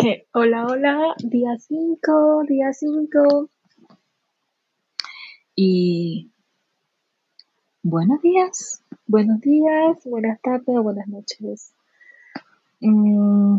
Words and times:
Hola, 0.32 0.66
hola, 0.66 1.14
día 1.18 1.58
5, 1.58 2.44
día 2.48 2.72
5. 2.72 3.50
Y 5.54 6.30
buenos 7.82 8.22
días, 8.22 8.82
buenos 9.06 9.40
días, 9.40 10.02
buenas 10.04 10.40
tardes 10.40 10.82
buenas 10.82 11.06
noches. 11.06 11.74
Mm, 12.80 13.58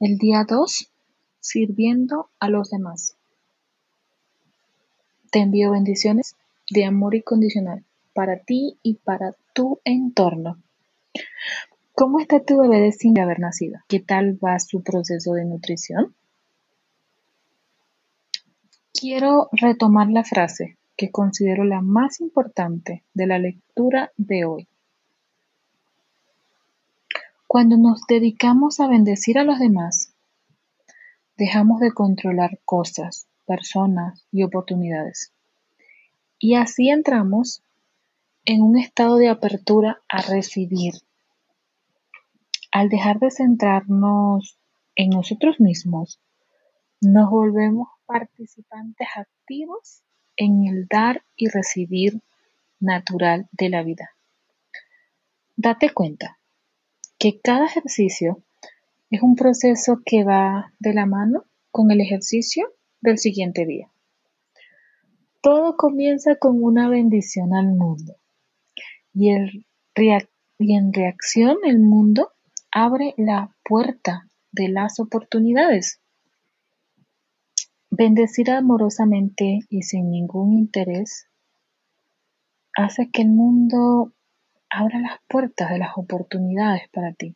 el 0.00 0.18
día 0.18 0.44
2, 0.48 0.92
sirviendo 1.40 2.30
a 2.38 2.48
los 2.48 2.70
demás. 2.70 3.16
Te 5.32 5.40
envío 5.40 5.72
bendiciones 5.72 6.36
de 6.70 6.84
amor 6.84 7.16
incondicional 7.16 7.84
para 8.14 8.38
ti 8.38 8.78
y 8.82 8.94
para 8.94 9.34
tu 9.52 9.80
entorno. 9.84 10.62
¿Cómo 11.98 12.20
está 12.20 12.38
tu 12.38 12.60
bebé 12.60 12.92
sin 12.92 13.18
haber 13.18 13.40
nacido? 13.40 13.80
¿Qué 13.88 13.98
tal 13.98 14.38
va 14.38 14.60
su 14.60 14.84
proceso 14.84 15.32
de 15.32 15.44
nutrición? 15.44 16.14
Quiero 18.92 19.48
retomar 19.50 20.08
la 20.08 20.22
frase 20.22 20.78
que 20.96 21.10
considero 21.10 21.64
la 21.64 21.80
más 21.80 22.20
importante 22.20 23.02
de 23.14 23.26
la 23.26 23.40
lectura 23.40 24.12
de 24.16 24.44
hoy. 24.44 24.68
Cuando 27.48 27.76
nos 27.76 28.02
dedicamos 28.06 28.78
a 28.78 28.86
bendecir 28.86 29.36
a 29.36 29.42
los 29.42 29.58
demás, 29.58 30.14
dejamos 31.36 31.80
de 31.80 31.90
controlar 31.90 32.60
cosas, 32.64 33.26
personas 33.44 34.24
y 34.30 34.44
oportunidades. 34.44 35.32
Y 36.38 36.54
así 36.54 36.90
entramos 36.90 37.60
en 38.44 38.62
un 38.62 38.78
estado 38.78 39.16
de 39.16 39.30
apertura 39.30 40.00
a 40.08 40.22
recibir 40.22 40.92
al 42.70 42.88
dejar 42.88 43.18
de 43.18 43.30
centrarnos 43.30 44.58
en 44.94 45.10
nosotros 45.10 45.60
mismos, 45.60 46.20
nos 47.00 47.30
volvemos 47.30 47.88
participantes 48.06 49.08
activos 49.16 50.02
en 50.36 50.66
el 50.66 50.86
dar 50.88 51.22
y 51.36 51.48
recibir 51.48 52.20
natural 52.80 53.48
de 53.52 53.68
la 53.68 53.82
vida. 53.82 54.10
Date 55.56 55.90
cuenta 55.90 56.38
que 57.18 57.40
cada 57.40 57.66
ejercicio 57.66 58.42
es 59.10 59.22
un 59.22 59.34
proceso 59.34 60.00
que 60.04 60.24
va 60.24 60.72
de 60.78 60.94
la 60.94 61.06
mano 61.06 61.44
con 61.70 61.90
el 61.90 62.00
ejercicio 62.00 62.72
del 63.00 63.18
siguiente 63.18 63.66
día. 63.66 63.90
Todo 65.40 65.76
comienza 65.76 66.36
con 66.36 66.62
una 66.62 66.88
bendición 66.88 67.54
al 67.54 67.68
mundo 67.68 68.16
y, 69.14 69.30
y 70.58 70.74
en 70.76 70.92
reacción 70.92 71.58
el 71.64 71.78
mundo 71.78 72.32
abre 72.70 73.14
la 73.16 73.54
puerta 73.64 74.28
de 74.52 74.68
las 74.68 75.00
oportunidades. 75.00 76.00
Bendecir 77.90 78.50
amorosamente 78.50 79.60
y 79.68 79.82
sin 79.82 80.10
ningún 80.10 80.52
interés 80.52 81.26
hace 82.76 83.10
que 83.10 83.22
el 83.22 83.28
mundo 83.28 84.12
abra 84.70 85.00
las 85.00 85.18
puertas 85.26 85.70
de 85.70 85.78
las 85.78 85.96
oportunidades 85.96 86.88
para 86.90 87.12
ti. 87.12 87.34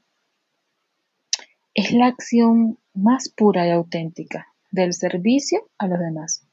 Es 1.74 1.92
la 1.92 2.06
acción 2.06 2.78
más 2.94 3.28
pura 3.30 3.66
y 3.66 3.70
auténtica 3.70 4.48
del 4.70 4.92
servicio 4.92 5.68
a 5.78 5.86
los 5.86 5.98
demás. 5.98 6.46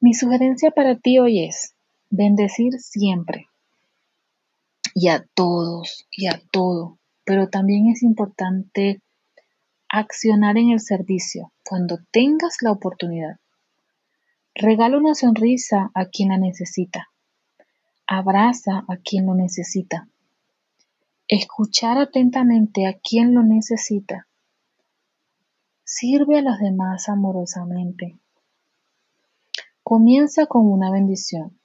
Mi 0.00 0.12
sugerencia 0.12 0.70
para 0.70 0.96
ti 0.96 1.18
hoy 1.18 1.44
es 1.44 1.74
bendecir 2.10 2.74
siempre 2.78 3.48
y 4.94 5.08
a 5.08 5.26
todos 5.34 6.06
y 6.10 6.26
a 6.26 6.40
todo 6.50 6.98
pero 7.26 7.48
también 7.48 7.88
es 7.88 8.04
importante 8.04 9.02
accionar 9.88 10.56
en 10.58 10.70
el 10.70 10.80
servicio 10.80 11.52
cuando 11.68 11.98
tengas 12.12 12.62
la 12.62 12.70
oportunidad. 12.70 13.40
Regala 14.54 14.96
una 14.96 15.14
sonrisa 15.14 15.90
a 15.92 16.06
quien 16.06 16.28
la 16.28 16.38
necesita. 16.38 17.08
Abraza 18.06 18.84
a 18.88 18.96
quien 18.98 19.26
lo 19.26 19.34
necesita. 19.34 20.08
Escuchar 21.26 21.98
atentamente 21.98 22.86
a 22.86 22.94
quien 22.94 23.34
lo 23.34 23.42
necesita. 23.42 24.28
Sirve 25.82 26.38
a 26.38 26.42
los 26.42 26.60
demás 26.60 27.08
amorosamente. 27.08 28.20
Comienza 29.82 30.46
con 30.46 30.70
una 30.70 30.92
bendición 30.92 31.58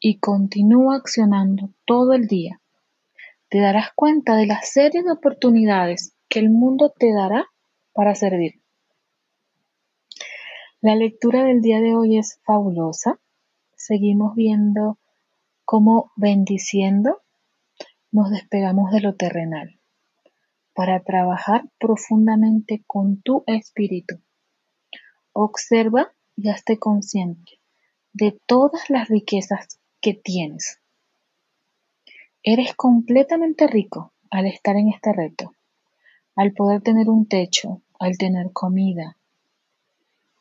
y 0.00 0.18
continúa 0.18 0.96
accionando 0.96 1.70
todo 1.86 2.14
el 2.14 2.26
día 2.26 2.61
te 3.52 3.60
darás 3.60 3.90
cuenta 3.94 4.34
de 4.34 4.46
la 4.46 4.62
serie 4.62 5.02
de 5.02 5.12
oportunidades 5.12 6.16
que 6.30 6.38
el 6.38 6.48
mundo 6.48 6.90
te 6.98 7.12
dará 7.12 7.48
para 7.92 8.14
servir. 8.14 8.62
La 10.80 10.96
lectura 10.96 11.44
del 11.44 11.60
día 11.60 11.78
de 11.82 11.94
hoy 11.94 12.16
es 12.16 12.40
fabulosa. 12.46 13.20
Seguimos 13.76 14.34
viendo 14.34 14.98
cómo 15.66 16.12
bendiciendo 16.16 17.20
nos 18.10 18.30
despegamos 18.30 18.90
de 18.90 19.02
lo 19.02 19.16
terrenal 19.16 19.78
para 20.72 21.02
trabajar 21.02 21.64
profundamente 21.78 22.82
con 22.86 23.20
tu 23.20 23.44
espíritu. 23.46 24.14
Observa 25.34 26.10
y 26.36 26.48
hazte 26.48 26.78
consciente 26.78 27.60
de 28.14 28.34
todas 28.46 28.88
las 28.88 29.10
riquezas 29.10 29.78
que 30.00 30.14
tienes 30.14 30.81
Eres 32.44 32.74
completamente 32.74 33.68
rico 33.68 34.14
al 34.28 34.46
estar 34.46 34.74
en 34.74 34.88
este 34.88 35.12
reto, 35.12 35.54
al 36.34 36.52
poder 36.52 36.82
tener 36.82 37.08
un 37.08 37.28
techo, 37.28 37.82
al 38.00 38.18
tener 38.18 38.50
comida, 38.52 39.16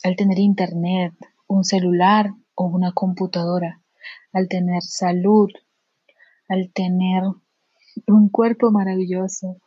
al 0.03 0.15
tener 0.15 0.39
internet, 0.39 1.13
un 1.45 1.63
celular 1.63 2.31
o 2.55 2.65
una 2.65 2.91
computadora, 2.91 3.83
al 4.33 4.47
tener 4.47 4.81
salud, 4.81 5.51
al 6.47 6.71
tener 6.73 7.21
un 8.07 8.29
cuerpo 8.29 8.71
maravilloso, 8.71 9.61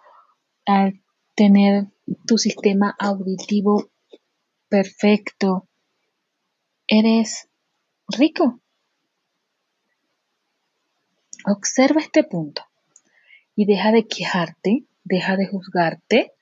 al 0.66 1.00
tener 1.36 1.86
tu 2.26 2.36
sistema 2.36 2.96
auditivo 2.98 3.90
perfecto. 4.68 5.68
Eres 6.88 7.48
rico, 8.08 8.58
Observa 11.46 12.00
este 12.00 12.24
punto 12.24 12.62
y 13.54 13.66
deja 13.66 13.92
de 13.92 14.06
quejarte, 14.06 14.84
deja 15.04 15.36
de 15.36 15.46
juzgarte 15.46 16.32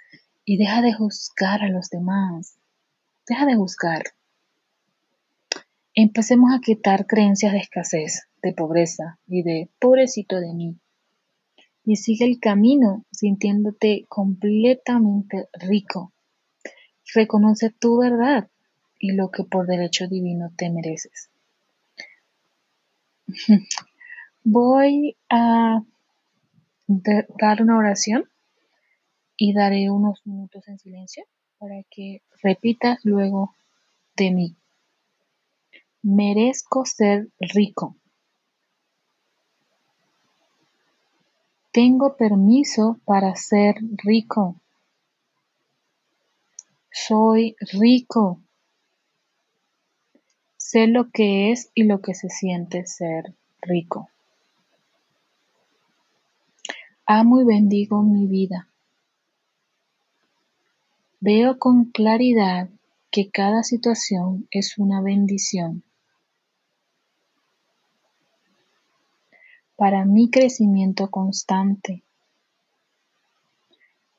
y 0.45 0.59
deja 0.59 0.81
de 0.81 0.93
juzgar 0.93 1.63
a 1.63 1.69
los 1.69 1.91
demás. 1.91 2.57
Deja 3.29 3.45
de 3.47 3.57
juzgar. 3.57 4.05
Empecemos 5.95 6.53
a 6.55 6.61
quitar 6.61 7.07
creencias 7.07 7.53
de 7.53 7.59
escasez, 7.59 8.29
de 8.43 8.53
pobreza 8.53 9.19
y 9.27 9.43
de 9.43 9.69
pobrecito 9.81 10.41
de 10.41 10.55
mí. 10.55 10.77
Y 11.85 11.97
sigue 11.97 12.25
el 12.25 12.39
camino 12.39 13.05
sintiéndote 13.11 14.07
completamente 14.09 15.49
rico. 15.55 16.13
Reconoce 17.13 17.71
tu 17.71 17.99
verdad 17.99 18.49
y 19.01 19.13
lo 19.13 19.33
que 19.33 19.43
por 19.43 19.67
derecho 19.67 20.07
divino 20.07 20.53
te 20.57 20.71
mereces. 20.71 21.29
Voy 24.45 25.17
a 25.31 25.85
dar 26.89 27.63
una 27.63 27.79
oración 27.79 28.29
y 29.37 29.55
daré 29.55 29.89
unos 29.89 30.27
minutos 30.27 30.67
en 30.67 30.81
silencio 30.81 31.25
para 31.59 31.85
que 31.89 32.23
repitas 32.43 32.99
luego 33.05 33.55
de 34.17 34.33
mí. 34.33 34.57
Merezco 36.03 36.85
ser 36.85 37.29
rico. 37.39 37.97
Tengo 41.71 42.17
permiso 42.17 43.01
para 43.05 43.37
ser 43.37 43.77
rico. 44.05 44.61
Soy 46.91 47.55
rico. 47.61 48.43
Sé 50.57 50.89
lo 50.89 51.11
que 51.11 51.53
es 51.53 51.71
y 51.75 51.85
lo 51.85 52.01
que 52.01 52.15
se 52.15 52.29
siente 52.29 52.85
ser 52.87 53.37
rico. 53.61 54.12
Amo 57.15 57.43
y 57.43 57.45
bendigo 57.45 58.03
mi 58.03 58.27
vida. 58.27 58.71
Veo 61.21 61.59
con 61.59 61.91
claridad 61.91 62.71
que 63.11 63.31
cada 63.31 63.65
situación 63.65 64.49
es 64.51 64.79
una 64.79 65.03
bendición 65.03 65.85
para 69.77 70.07
mi 70.07 70.31
crecimiento 70.31 71.11
constante. 71.11 72.03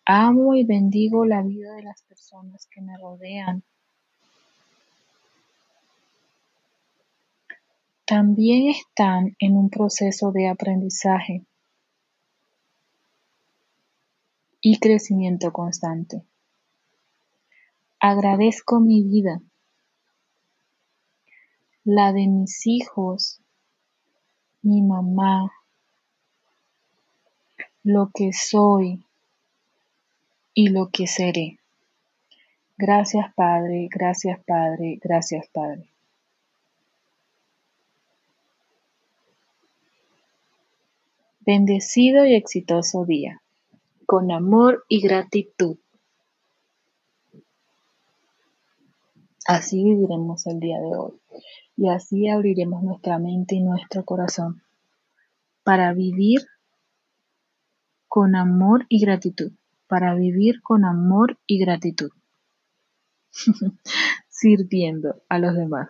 Amo 0.05 0.53
y 0.53 0.63
bendigo 0.63 1.25
la 1.25 1.41
vida 1.41 1.73
de 1.73 1.81
las 1.81 2.03
personas 2.03 2.67
que 2.67 2.79
me 2.79 2.95
rodean. 2.99 3.63
También 8.05 8.69
están 8.69 9.35
en 9.39 9.57
un 9.57 9.71
proceso 9.71 10.31
de 10.31 10.47
aprendizaje 10.47 11.43
y 14.65 14.79
crecimiento 14.79 15.51
constante. 15.51 16.23
Agradezco 17.99 18.79
mi 18.79 19.03
vida, 19.03 19.41
la 21.83 22.13
de 22.13 22.27
mis 22.27 22.65
hijos, 22.65 23.41
mi 24.61 24.81
mamá, 24.81 25.51
lo 27.83 28.09
que 28.13 28.31
soy 28.31 29.05
y 30.53 30.69
lo 30.69 30.89
que 30.89 31.07
seré. 31.07 31.59
Gracias 32.77 33.33
Padre, 33.35 33.89
gracias 33.91 34.39
Padre, 34.45 34.97
gracias 35.01 35.45
Padre. 35.49 35.89
Bendecido 41.41 42.25
y 42.25 42.35
exitoso 42.35 43.03
día, 43.03 43.42
con 44.13 44.29
amor 44.29 44.85
y 44.89 45.01
gratitud. 45.01 45.79
Así 49.47 49.83
viviremos 49.83 50.45
el 50.45 50.59
día 50.59 50.79
de 50.79 50.95
hoy 50.95 51.13
y 51.75 51.89
así 51.89 52.29
abriremos 52.29 52.83
nuestra 52.83 53.17
mente 53.17 53.55
y 53.55 53.61
nuestro 53.61 54.05
corazón 54.05 54.61
para 55.63 55.93
vivir 55.93 56.41
con 58.07 58.35
amor 58.35 58.85
y 58.87 58.99
gratitud, 59.03 59.51
para 59.87 60.13
vivir 60.13 60.61
con 60.61 60.85
amor 60.85 61.39
y 61.47 61.57
gratitud, 61.57 62.11
sirviendo 64.29 65.23
a 65.27 65.39
los 65.39 65.55
demás. 65.55 65.89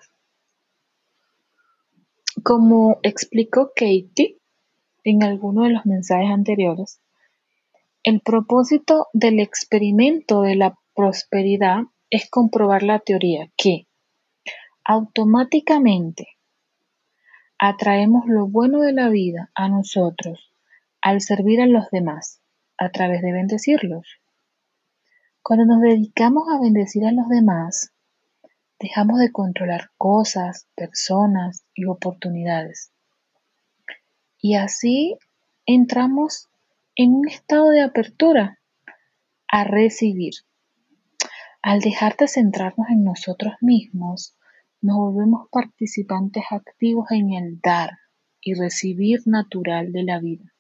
Como 2.42 3.00
explicó 3.04 3.74
Katie 3.76 4.40
en 5.04 5.24
alguno 5.24 5.64
de 5.64 5.72
los 5.72 5.86
mensajes 5.86 6.32
anteriores, 6.32 7.03
el 8.04 8.20
propósito 8.20 9.08
del 9.14 9.40
experimento 9.40 10.42
de 10.42 10.56
la 10.56 10.78
prosperidad 10.94 11.84
es 12.10 12.30
comprobar 12.30 12.84
la 12.84 13.00
teoría 13.00 13.50
que 13.56 13.88
automáticamente 14.84 16.28
atraemos 17.58 18.26
lo 18.28 18.48
bueno 18.48 18.82
de 18.82 18.92
la 18.92 19.08
vida 19.08 19.50
a 19.56 19.70
nosotros 19.70 20.54
al 21.02 21.22
servir 21.22 21.62
a 21.62 21.66
los 21.66 21.90
demás 21.92 22.42
a 22.78 22.90
través 22.90 23.22
de 23.22 23.32
bendecirlos. 23.32 24.20
Cuando 25.42 25.66
nos 25.66 25.82
dedicamos 25.82 26.44
a 26.50 26.60
bendecir 26.60 27.06
a 27.06 27.14
los 27.14 27.30
demás, 27.30 27.94
dejamos 28.80 29.20
de 29.20 29.32
controlar 29.32 29.92
cosas, 29.98 30.68
personas 30.76 31.66
y 31.74 31.86
oportunidades. 31.86 32.92
Y 34.38 34.56
así 34.56 35.18
entramos 35.66 36.50
en 36.96 37.14
un 37.14 37.28
estado 37.28 37.70
de 37.70 37.82
apertura 37.82 38.60
a 39.48 39.64
recibir. 39.64 40.34
Al 41.62 41.80
dejar 41.80 42.18
de 42.18 42.28
centrarnos 42.28 42.88
en 42.90 43.04
nosotros 43.04 43.54
mismos, 43.62 44.38
nos 44.82 44.98
volvemos 44.98 45.48
participantes 45.50 46.44
activos 46.52 47.08
en 47.12 47.32
el 47.34 47.60
dar 47.62 47.92
y 48.42 48.54
recibir 48.54 49.22
natural 49.26 49.92
de 49.92 50.04
la 50.04 50.20
vida. 50.20 50.54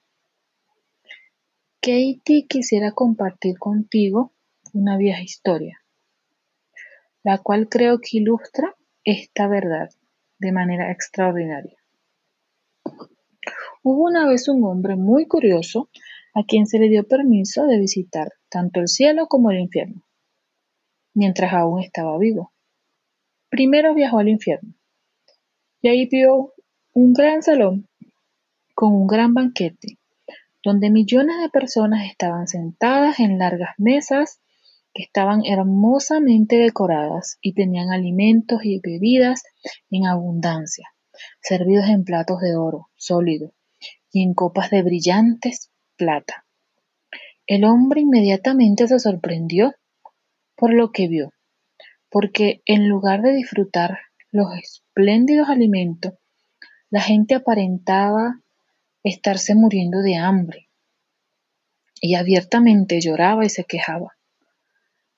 Katie 1.82 2.48
quisiera 2.48 2.94
compartir 2.94 3.60
contigo 3.60 4.34
una 4.72 4.98
vieja 4.98 5.22
historia, 5.22 5.84
la 7.22 7.40
cual 7.40 7.68
creo 7.68 8.00
que 8.00 8.20
ilustra 8.20 8.74
esta 9.04 9.48
verdad 9.48 9.90
de 10.40 10.52
manera 10.54 10.92
extraordinaria. 10.92 11.78
Hubo 13.84 14.06
una 14.06 14.26
vez 14.26 14.48
un 14.48 14.64
hombre 14.64 14.96
muy 14.96 15.28
curioso 15.28 15.90
a 16.34 16.44
quien 16.44 16.66
se 16.66 16.80
le 16.80 16.90
dio 16.90 17.08
permiso 17.08 17.66
de 17.66 17.80
visitar 17.80 18.34
tanto 18.50 18.80
el 18.80 18.88
cielo 18.88 19.28
como 19.28 19.52
el 19.52 19.60
infierno 19.60 20.04
mientras 21.14 21.54
aún 21.54 21.82
estaba 21.82 22.18
vivo. 22.18 22.54
Primero 23.50 23.94
viajó 23.94 24.20
al 24.20 24.30
infierno 24.30 24.74
y 25.82 25.90
ahí 25.90 26.08
vio 26.08 26.54
un 26.94 27.14
gran 27.14 27.44
salón 27.44 27.88
con 28.74 28.94
un 28.94 29.08
gran 29.08 29.34
banquete 29.34 30.00
donde 30.64 30.90
millones 30.90 31.42
de 31.42 31.50
personas 31.50 32.10
estaban 32.10 32.48
sentadas 32.48 33.20
en 33.20 33.38
largas 33.38 33.76
mesas 33.78 34.40
que 34.94 35.04
estaban 35.04 35.42
hermosamente 35.46 36.56
decoradas 36.56 37.38
y 37.42 37.54
tenían 37.54 37.92
alimentos 37.92 38.64
y 38.64 38.80
bebidas 38.80 39.44
en 39.90 40.06
abundancia, 40.06 40.88
servidos 41.42 41.90
en 41.90 42.06
platos 42.06 42.40
de 42.42 42.56
oro 42.56 42.90
sólido 42.96 43.54
y 44.12 44.24
en 44.24 44.34
copas 44.34 44.70
de 44.70 44.84
brillantes 44.84 45.73
plata. 45.98 46.46
El 47.46 47.66
hombre 47.66 48.02
inmediatamente 48.02 48.88
se 48.88 49.00
sorprendió 49.00 49.74
por 50.56 50.74
lo 50.74 50.92
que 50.92 51.08
vio, 51.08 51.34
porque 52.10 52.62
en 52.66 52.88
lugar 52.88 53.22
de 53.22 53.34
disfrutar 53.34 54.00
los 54.32 54.48
espléndidos 54.56 55.50
alimentos, 55.50 56.14
la 56.90 57.02
gente 57.02 57.36
aparentaba 57.36 58.40
estarse 59.04 59.56
muriendo 59.56 60.02
de 60.02 60.16
hambre 60.16 60.70
y 62.00 62.16
abiertamente 62.16 63.00
lloraba 63.02 63.46
y 63.46 63.50
se 63.50 63.66
quejaba. 63.66 64.18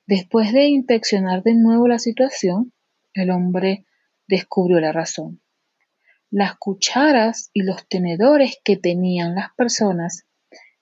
Después 0.07 0.53
de 0.53 0.67
inspeccionar 0.67 1.43
de 1.43 1.55
nuevo 1.55 1.87
la 1.87 1.99
situación, 1.99 2.73
el 3.13 3.31
hombre 3.31 3.85
descubrió 4.27 4.79
la 4.79 4.91
razón. 4.91 5.41
Las 6.29 6.55
cucharas 6.57 7.49
y 7.53 7.63
los 7.63 7.87
tenedores 7.87 8.59
que 8.63 8.77
tenían 8.77 9.35
las 9.35 9.53
personas 9.55 10.24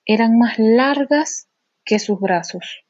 eran 0.06 0.38
más 0.38 0.60
largas 0.60 1.48
que 1.86 2.00
sus 2.00 2.20
brazos. 2.20 2.84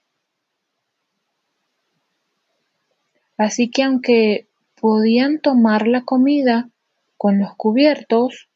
Así 3.37 3.69
que 3.71 3.83
aunque 3.83 4.47
podían 4.79 5.39
tomar 5.39 5.87
la 5.87 6.03
comida 6.03 6.69
con 7.17 7.39
los 7.39 7.55
cubiertos, 7.55 8.49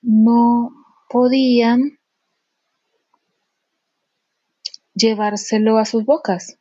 no 0.00 0.72
podían 1.08 1.98
llevárselo 4.94 5.78
a 5.78 5.84
sus 5.84 6.04
bocas. 6.04 6.58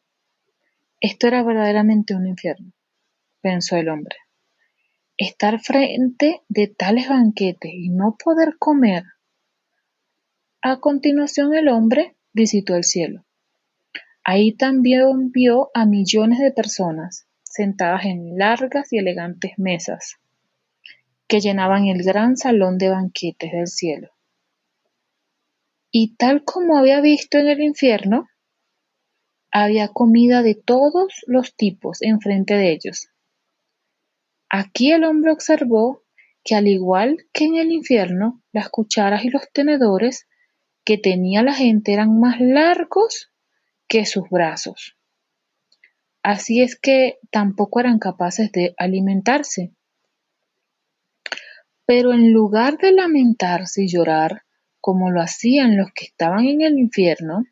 Esto 0.99 1.27
era 1.27 1.43
verdaderamente 1.43 2.15
un 2.15 2.27
infierno, 2.27 2.71
pensó 3.41 3.75
el 3.75 3.89
hombre. 3.89 4.15
Estar 5.17 5.59
frente 5.59 6.41
de 6.47 6.67
tales 6.67 7.09
banquetes 7.09 7.71
y 7.73 7.89
no 7.89 8.17
poder 8.23 8.55
comer. 8.57 9.03
A 10.63 10.79
continuación 10.79 11.55
el 11.55 11.69
hombre 11.69 12.15
visitó 12.33 12.75
el 12.75 12.83
cielo. 12.83 13.25
Ahí 14.23 14.53
también 14.53 15.31
vio 15.31 15.71
a 15.73 15.87
millones 15.87 16.37
de 16.37 16.51
personas 16.51 17.25
sentadas 17.41 18.05
en 18.05 18.37
largas 18.37 18.93
y 18.93 18.99
elegantes 18.99 19.53
mesas 19.57 20.17
que 21.27 21.39
llenaban 21.39 21.87
el 21.87 22.03
gran 22.03 22.37
salón 22.37 22.77
de 22.77 22.89
banquetes 22.89 23.51
del 23.51 23.67
cielo. 23.67 24.09
Y 25.89 26.15
tal 26.15 26.43
como 26.43 26.77
había 26.77 27.01
visto 27.01 27.39
en 27.39 27.47
el 27.47 27.61
infierno, 27.61 28.29
había 29.51 29.87
comida 29.87 30.43
de 30.43 30.53
todos 30.53 31.23
los 31.25 31.55
tipos 31.55 32.03
enfrente 32.03 32.53
de 32.53 32.71
ellos. 32.71 33.09
Aquí 34.47 34.91
el 34.91 35.05
hombre 35.05 35.31
observó 35.31 36.03
que 36.43 36.53
al 36.53 36.67
igual 36.67 37.17
que 37.33 37.45
en 37.45 37.55
el 37.55 37.71
infierno, 37.71 38.43
las 38.51 38.69
cucharas 38.69 39.25
y 39.25 39.29
los 39.29 39.49
tenedores 39.51 40.27
que 40.83 40.97
tenía 40.97 41.43
la 41.43 41.53
gente 41.53 41.93
eran 41.93 42.19
más 42.19 42.39
largos 42.39 43.31
que 43.87 44.05
sus 44.05 44.29
brazos. 44.29 44.97
Así 46.23 46.61
es 46.61 46.79
que 46.79 47.17
tampoco 47.31 47.79
eran 47.79 47.99
capaces 47.99 48.51
de 48.51 48.73
alimentarse. 48.77 49.73
Pero 51.85 52.13
en 52.13 52.31
lugar 52.31 52.77
de 52.77 52.91
lamentarse 52.91 53.83
y 53.83 53.87
llorar, 53.87 54.43
como 54.79 55.11
lo 55.11 55.21
hacían 55.21 55.77
los 55.77 55.91
que 55.93 56.05
estaban 56.05 56.45
en 56.45 56.61
el 56.61 56.77
infierno, 56.77 57.43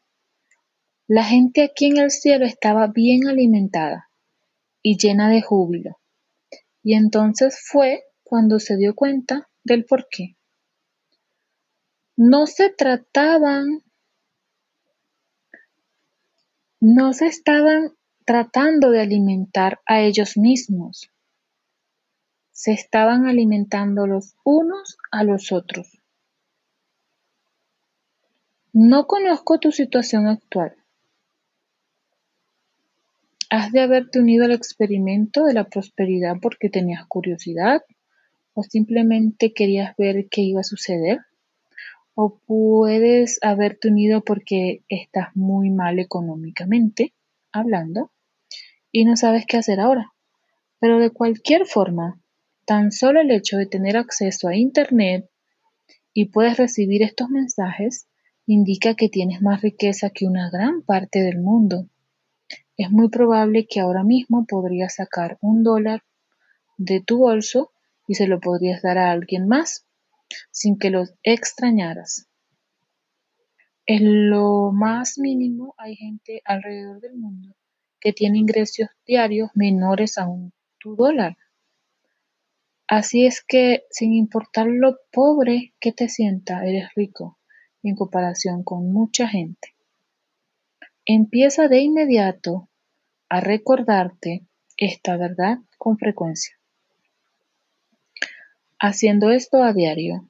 la 1.07 1.24
gente 1.24 1.63
aquí 1.63 1.88
en 1.88 1.98
el 1.98 2.12
cielo 2.12 2.45
estaba 2.45 2.88
bien 2.88 3.27
alimentada 3.27 4.09
y 4.81 4.98
llena 4.98 5.29
de 5.29 5.41
júbilo. 5.41 6.00
Y 6.83 6.93
entonces 6.93 7.59
fue 7.63 8.03
cuando 8.24 8.59
se 8.59 8.77
dio 8.77 8.95
cuenta 8.95 9.50
del 9.63 9.86
porqué. 9.86 10.38
No 12.21 12.47
se 12.47 12.69
trataban 12.69 13.81
no 16.81 17.13
se 17.13 17.27
estaban 17.27 17.93
tratando 18.25 18.91
de 18.91 18.99
alimentar 18.99 19.79
a 19.85 20.01
ellos 20.01 20.35
mismos, 20.35 21.13
se 22.51 22.73
estaban 22.73 23.25
alimentando 23.25 24.05
los 24.05 24.35
unos 24.43 24.97
a 25.11 25.23
los 25.23 25.53
otros. 25.53 26.01
No 28.73 29.07
conozco 29.07 29.57
tu 29.61 29.71
situación 29.71 30.27
actual. 30.27 30.75
Has 33.49 33.71
de 33.71 33.79
haberte 33.79 34.19
unido 34.19 34.43
al 34.43 34.51
experimento 34.51 35.45
de 35.45 35.53
la 35.53 35.69
prosperidad 35.69 36.35
porque 36.41 36.69
tenías 36.69 37.05
curiosidad 37.07 37.81
o 38.53 38.63
simplemente 38.63 39.53
querías 39.53 39.95
ver 39.95 40.27
qué 40.29 40.41
iba 40.41 40.59
a 40.59 40.65
suceder. 40.65 41.19
O 42.21 42.38
puedes 42.45 43.39
haberte 43.41 43.88
unido 43.88 44.25
porque 44.25 44.83
estás 44.89 45.33
muy 45.35 45.69
mal 45.69 45.99
económicamente 45.99 47.13
hablando 47.53 48.11
y 48.91 49.05
no 49.05 49.15
sabes 49.15 49.45
qué 49.47 49.55
hacer 49.55 49.79
ahora. 49.79 50.11
Pero 50.81 50.99
de 50.99 51.11
cualquier 51.11 51.65
forma, 51.65 52.19
tan 52.65 52.91
solo 52.91 53.21
el 53.21 53.31
hecho 53.31 53.55
de 53.55 53.67
tener 53.67 53.95
acceso 53.95 54.49
a 54.49 54.57
Internet 54.57 55.29
y 56.11 56.25
puedes 56.25 56.57
recibir 56.57 57.03
estos 57.03 57.29
mensajes 57.29 58.09
indica 58.45 58.95
que 58.95 59.07
tienes 59.07 59.41
más 59.41 59.61
riqueza 59.61 60.09
que 60.09 60.25
una 60.25 60.49
gran 60.49 60.81
parte 60.81 61.23
del 61.23 61.39
mundo. 61.39 61.88
Es 62.75 62.91
muy 62.91 63.07
probable 63.07 63.65
que 63.65 63.79
ahora 63.79 64.03
mismo 64.03 64.45
podrías 64.45 64.95
sacar 64.95 65.38
un 65.39 65.63
dólar 65.63 66.03
de 66.77 66.99
tu 66.99 67.19
bolso 67.19 67.71
y 68.09 68.15
se 68.15 68.27
lo 68.27 68.41
podrías 68.41 68.81
dar 68.81 68.97
a 68.97 69.09
alguien 69.09 69.47
más 69.47 69.85
sin 70.51 70.77
que 70.77 70.89
lo 70.89 71.03
extrañaras. 71.24 72.27
En 73.86 74.29
lo 74.29 74.71
más 74.71 75.17
mínimo 75.17 75.74
hay 75.77 75.95
gente 75.95 76.41
alrededor 76.45 77.01
del 77.01 77.15
mundo 77.15 77.55
que 78.00 78.13
tiene 78.13 78.38
ingresos 78.38 78.88
diarios 79.05 79.50
menores 79.55 80.17
a 80.17 80.27
un 80.27 80.53
dólar. 80.83 81.38
Así 82.88 83.25
es 83.25 83.43
que, 83.45 83.83
sin 83.91 84.13
importar 84.13 84.67
lo 84.67 84.98
pobre 85.12 85.74
que 85.79 85.91
te 85.91 86.09
sienta, 86.09 86.65
eres 86.65 86.89
rico 86.95 87.38
en 87.83 87.95
comparación 87.95 88.63
con 88.63 88.91
mucha 88.91 89.27
gente. 89.27 89.75
Empieza 91.05 91.67
de 91.67 91.79
inmediato 91.79 92.69
a 93.29 93.41
recordarte 93.41 94.48
esta 94.77 95.17
verdad 95.17 95.57
con 95.77 95.98
frecuencia. 95.98 96.59
Haciendo 98.81 99.29
esto 99.31 99.62
a 99.62 99.74
diario, 99.74 100.29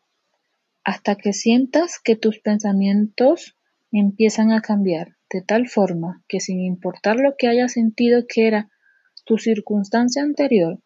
hasta 0.84 1.16
que 1.16 1.34
sientas 1.34 2.00
que 2.04 2.16
tus 2.16 2.40
pensamientos 2.40 3.56
empiezan 3.92 4.52
a 4.52 4.62
cambiar 4.62 5.18
de 5.30 5.44
tal 5.44 5.68
forma 5.68 6.24
que 6.28 6.40
sin 6.40 6.60
importar 6.60 7.18
lo 7.18 7.36
que 7.38 7.48
hayas 7.48 7.74
sentido 7.74 8.24
que 8.28 8.48
era 8.48 8.72
tu 9.24 9.38
circunstancia 9.38 10.24
anterior, 10.24 10.82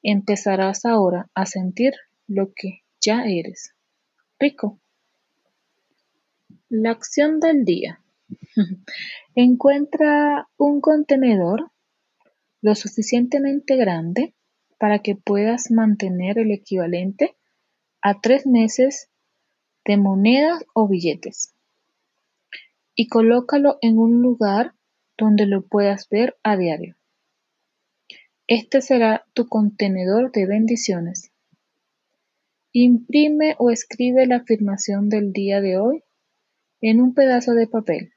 empezarás 0.00 0.84
ahora 0.84 1.28
a 1.34 1.44
sentir 1.44 1.94
lo 2.28 2.52
que 2.54 2.82
ya 3.00 3.24
eres. 3.24 3.74
Rico. 4.38 4.78
La 6.68 6.92
acción 6.92 7.40
del 7.40 7.64
día. 7.64 8.00
Encuentra 9.34 10.48
un 10.56 10.80
contenedor 10.80 11.72
lo 12.60 12.76
suficientemente 12.76 13.74
grande 13.74 14.34
para 14.78 15.00
que 15.00 15.16
puedas 15.16 15.70
mantener 15.70 16.38
el 16.38 16.52
equivalente 16.52 17.36
a 18.00 18.20
tres 18.20 18.46
meses 18.46 19.10
de 19.84 19.96
monedas 19.96 20.64
o 20.74 20.88
billetes 20.88 21.54
y 22.94 23.08
colócalo 23.08 23.78
en 23.80 23.98
un 23.98 24.22
lugar 24.22 24.74
donde 25.16 25.46
lo 25.46 25.66
puedas 25.66 26.08
ver 26.08 26.36
a 26.42 26.56
diario. 26.56 26.96
Este 28.48 28.80
será 28.80 29.24
tu 29.34 29.46
contenedor 29.46 30.32
de 30.32 30.46
bendiciones. 30.46 31.30
Imprime 32.72 33.54
o 33.58 33.70
escribe 33.70 34.26
la 34.26 34.36
afirmación 34.36 35.08
del 35.08 35.32
día 35.32 35.60
de 35.60 35.78
hoy 35.78 36.02
en 36.80 37.00
un 37.00 37.14
pedazo 37.14 37.54
de 37.54 37.66
papel 37.66 38.12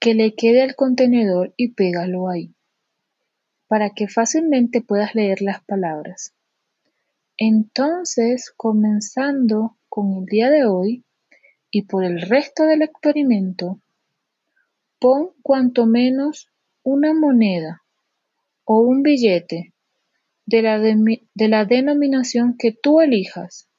que 0.00 0.14
le 0.14 0.34
quede 0.34 0.62
al 0.62 0.74
contenedor 0.74 1.54
y 1.56 1.74
pégalo 1.74 2.28
ahí, 2.28 2.56
para 3.72 3.88
que 3.88 4.06
fácilmente 4.06 4.82
puedas 4.82 5.14
leer 5.14 5.40
las 5.40 5.64
palabras. 5.64 6.34
Entonces, 7.38 8.52
comenzando 8.54 9.78
con 9.88 10.12
el 10.12 10.26
día 10.26 10.50
de 10.50 10.66
hoy 10.66 11.06
y 11.70 11.86
por 11.86 12.04
el 12.04 12.20
resto 12.20 12.64
del 12.64 12.82
experimento, 12.82 13.80
pon 14.98 15.30
cuanto 15.40 15.86
menos 15.86 16.50
una 16.82 17.14
moneda 17.14 17.82
o 18.66 18.80
un 18.80 19.02
billete 19.02 19.72
de 20.44 20.60
la, 20.60 20.78
de 20.78 21.48
la 21.48 21.64
denominación 21.64 22.58
que 22.58 22.72
tú 22.72 23.00
elijas 23.00 23.70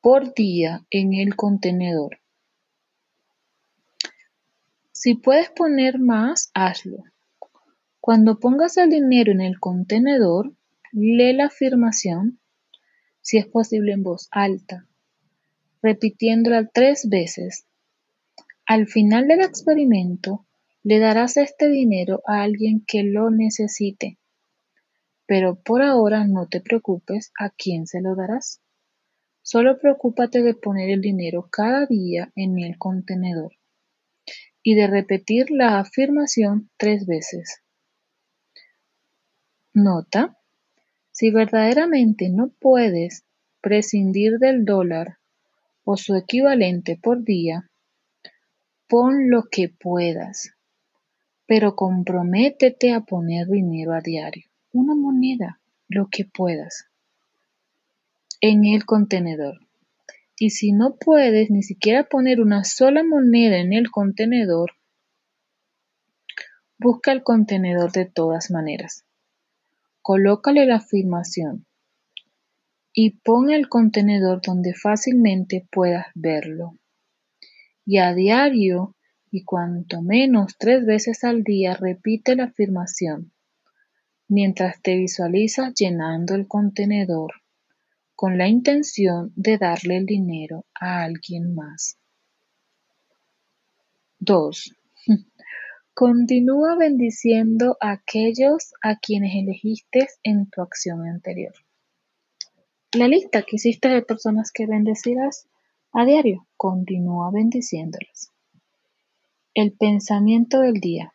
por 0.00 0.34
día 0.34 0.84
en 0.90 1.14
el 1.14 1.36
contenedor. 1.36 2.18
Si 4.90 5.14
puedes 5.14 5.50
poner 5.50 6.00
más, 6.00 6.50
hazlo. 6.52 7.04
Cuando 8.08 8.38
pongas 8.40 8.78
el 8.78 8.88
dinero 8.88 9.32
en 9.32 9.42
el 9.42 9.60
contenedor, 9.60 10.54
lee 10.92 11.34
la 11.34 11.48
afirmación, 11.48 12.40
si 13.20 13.36
es 13.36 13.46
posible 13.46 13.92
en 13.92 14.02
voz 14.02 14.28
alta, 14.30 14.86
repitiéndola 15.82 16.70
tres 16.72 17.06
veces. 17.10 17.66
Al 18.64 18.86
final 18.86 19.28
del 19.28 19.42
experimento, 19.42 20.46
le 20.82 21.00
darás 21.00 21.36
este 21.36 21.68
dinero 21.68 22.22
a 22.26 22.40
alguien 22.40 22.82
que 22.86 23.02
lo 23.02 23.30
necesite. 23.30 24.16
Pero 25.26 25.60
por 25.60 25.82
ahora 25.82 26.26
no 26.26 26.48
te 26.48 26.62
preocupes 26.62 27.30
a 27.38 27.50
quién 27.50 27.86
se 27.86 28.00
lo 28.00 28.16
darás. 28.16 28.62
Solo 29.42 29.78
preocúpate 29.78 30.40
de 30.40 30.54
poner 30.54 30.88
el 30.88 31.02
dinero 31.02 31.50
cada 31.52 31.84
día 31.84 32.32
en 32.36 32.58
el 32.58 32.78
contenedor 32.78 33.52
y 34.62 34.76
de 34.76 34.86
repetir 34.86 35.50
la 35.50 35.78
afirmación 35.78 36.70
tres 36.78 37.04
veces. 37.04 37.60
Nota, 39.78 40.36
si 41.12 41.30
verdaderamente 41.30 42.30
no 42.30 42.48
puedes 42.48 43.24
prescindir 43.60 44.38
del 44.38 44.64
dólar 44.64 45.18
o 45.84 45.96
su 45.96 46.16
equivalente 46.16 46.98
por 47.00 47.22
día, 47.22 47.70
pon 48.88 49.30
lo 49.30 49.44
que 49.44 49.68
puedas, 49.68 50.50
pero 51.46 51.76
comprométete 51.76 52.92
a 52.92 53.02
poner 53.02 53.46
dinero 53.46 53.92
a 53.92 54.00
diario, 54.00 54.50
una 54.72 54.96
moneda, 54.96 55.60
lo 55.88 56.08
que 56.10 56.24
puedas 56.24 56.88
en 58.40 58.64
el 58.64 58.84
contenedor. 58.84 59.60
Y 60.36 60.50
si 60.50 60.72
no 60.72 60.96
puedes 60.96 61.50
ni 61.50 61.62
siquiera 61.62 62.08
poner 62.08 62.40
una 62.40 62.64
sola 62.64 63.04
moneda 63.04 63.58
en 63.58 63.72
el 63.72 63.92
contenedor, 63.92 64.72
busca 66.78 67.12
el 67.12 67.22
contenedor 67.22 67.92
de 67.92 68.06
todas 68.06 68.50
maneras. 68.50 69.04
Colócale 70.08 70.64
la 70.64 70.76
afirmación 70.76 71.66
y 72.94 73.18
pon 73.18 73.50
el 73.50 73.68
contenedor 73.68 74.40
donde 74.40 74.72
fácilmente 74.72 75.68
puedas 75.70 76.06
verlo. 76.14 76.78
Y 77.84 77.98
a 77.98 78.14
diario 78.14 78.96
y 79.30 79.44
cuanto 79.44 80.00
menos 80.00 80.56
tres 80.58 80.86
veces 80.86 81.24
al 81.24 81.42
día 81.42 81.74
repite 81.74 82.36
la 82.36 82.44
afirmación 82.44 83.34
mientras 84.28 84.80
te 84.80 84.96
visualizas 84.96 85.74
llenando 85.74 86.34
el 86.34 86.48
contenedor 86.48 87.34
con 88.14 88.38
la 88.38 88.48
intención 88.48 89.30
de 89.36 89.58
darle 89.58 89.98
el 89.98 90.06
dinero 90.06 90.64
a 90.72 91.02
alguien 91.02 91.54
más. 91.54 91.98
2. 94.20 94.74
Continúa 95.98 96.76
bendiciendo 96.76 97.76
a 97.80 97.90
aquellos 97.90 98.72
a 98.82 99.00
quienes 99.00 99.34
elegiste 99.34 100.06
en 100.22 100.48
tu 100.48 100.62
acción 100.62 101.04
anterior. 101.04 101.52
La 102.92 103.08
lista 103.08 103.42
que 103.42 103.56
hiciste 103.56 103.88
de 103.88 104.02
personas 104.02 104.52
que 104.52 104.68
bendecirás 104.68 105.48
a 105.92 106.04
diario, 106.04 106.46
continúa 106.56 107.32
bendiciéndolas. 107.32 108.30
El 109.54 109.72
pensamiento 109.72 110.60
del 110.60 110.74
día. 110.74 111.14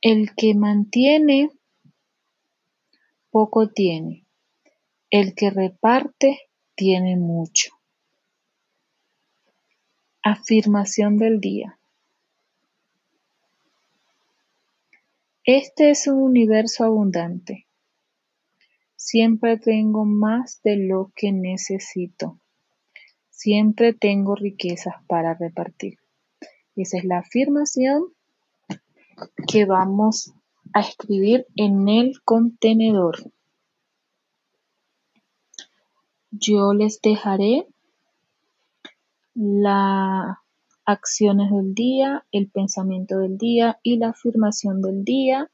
El 0.00 0.34
que 0.34 0.54
mantiene, 0.54 1.50
poco 3.30 3.68
tiene. 3.68 4.24
El 5.10 5.34
que 5.34 5.50
reparte 5.50 6.48
tiene 6.76 7.18
mucho. 7.18 7.72
Afirmación 10.22 11.18
del 11.18 11.40
día. 11.40 11.78
Este 15.48 15.90
es 15.90 16.08
un 16.08 16.24
universo 16.24 16.82
abundante. 16.82 17.68
Siempre 18.96 19.56
tengo 19.56 20.04
más 20.04 20.60
de 20.64 20.76
lo 20.76 21.12
que 21.14 21.30
necesito. 21.30 22.40
Siempre 23.30 23.94
tengo 23.94 24.34
riquezas 24.34 24.96
para 25.06 25.34
repartir. 25.34 26.00
Esa 26.74 26.98
es 26.98 27.04
la 27.04 27.18
afirmación 27.18 28.12
que 29.46 29.66
vamos 29.66 30.34
a 30.74 30.80
escribir 30.80 31.46
en 31.54 31.88
el 31.88 32.20
contenedor. 32.24 33.32
Yo 36.32 36.74
les 36.74 37.00
dejaré 37.00 37.68
las 39.32 40.38
acciones 40.86 41.50
del 41.50 41.74
día, 41.74 42.24
el 42.30 42.48
pensamiento 42.48 43.18
del 43.18 43.36
día 43.36 43.78
y 43.82 43.98
la 43.98 44.10
afirmación 44.10 44.80
del 44.80 45.04
día 45.04 45.50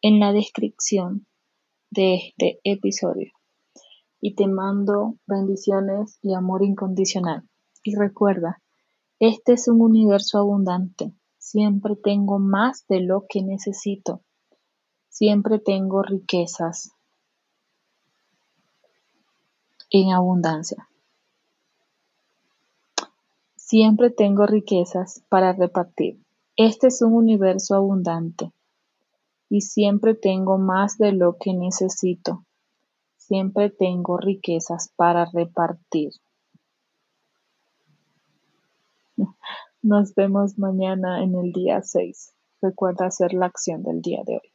en 0.00 0.20
la 0.20 0.32
descripción 0.32 1.26
de 1.90 2.14
este 2.14 2.60
episodio. 2.64 3.32
Y 4.20 4.34
te 4.34 4.46
mando 4.46 5.16
bendiciones 5.26 6.18
y 6.22 6.34
amor 6.34 6.62
incondicional. 6.62 7.42
Y 7.82 7.96
recuerda, 7.96 8.62
este 9.18 9.54
es 9.54 9.66
un 9.66 9.82
universo 9.82 10.38
abundante. 10.38 11.12
Siempre 11.38 11.96
tengo 11.96 12.38
más 12.38 12.86
de 12.86 13.00
lo 13.00 13.26
que 13.28 13.42
necesito. 13.42 14.22
Siempre 15.08 15.58
tengo 15.58 16.02
riquezas 16.02 16.92
en 19.90 20.12
abundancia. 20.12 20.89
Siempre 23.70 24.10
tengo 24.10 24.46
riquezas 24.46 25.22
para 25.28 25.52
repartir. 25.52 26.18
Este 26.56 26.88
es 26.88 27.02
un 27.02 27.12
universo 27.12 27.76
abundante 27.76 28.50
y 29.48 29.60
siempre 29.60 30.16
tengo 30.16 30.58
más 30.58 30.98
de 30.98 31.12
lo 31.12 31.36
que 31.36 31.54
necesito. 31.54 32.44
Siempre 33.16 33.70
tengo 33.70 34.16
riquezas 34.16 34.92
para 34.96 35.24
repartir. 35.32 36.10
Nos 39.82 40.16
vemos 40.16 40.58
mañana 40.58 41.22
en 41.22 41.36
el 41.36 41.52
día 41.52 41.80
6. 41.80 42.34
Recuerda 42.60 43.06
hacer 43.06 43.34
la 43.34 43.46
acción 43.46 43.84
del 43.84 44.02
día 44.02 44.24
de 44.26 44.32
hoy. 44.32 44.49